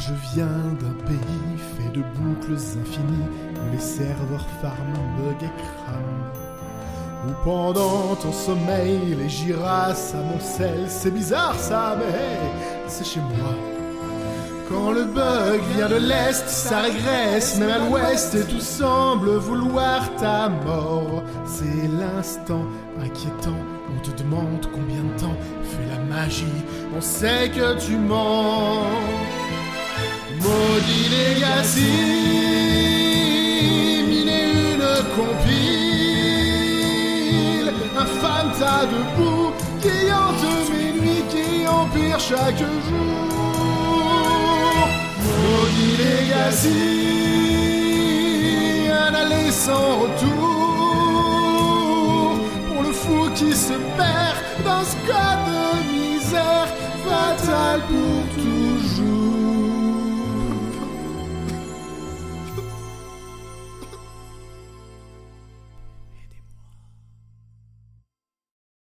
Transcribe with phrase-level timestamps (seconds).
[0.00, 0.46] je viens
[0.80, 6.32] d'un pays fait de boucles infinies où les serveurs farment, bug et crament.
[7.26, 10.88] Où pendant ton sommeil, les girasses amoncellent.
[10.88, 12.38] C'est bizarre ça, mais
[12.88, 13.54] c'est chez moi.
[14.70, 20.14] Quand le bug vient de l'Est, ça régresse, même à l'Ouest, et tout semble vouloir
[20.16, 21.22] ta mort.
[21.44, 22.64] C'est l'instant
[23.02, 23.60] inquiétant,
[23.94, 26.64] on te demande combien de temps fait la magie,
[26.96, 29.39] on sait que tu mens.
[31.60, 31.92] Legacy,
[34.08, 35.68] mille et une compile,
[37.98, 39.52] infâme tas de boue
[39.82, 43.18] qui hante mes nuits, qui empire chaque jour.
[45.42, 46.88] Maudit Legacy,
[48.90, 50.48] un aller sans retour,
[52.68, 56.68] pour le fou qui se perd dans ce code de misère,
[57.04, 58.09] fatal pour.